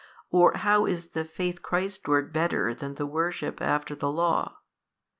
[0.31, 4.55] or how is the faith Christ ward better than the worship after the Law?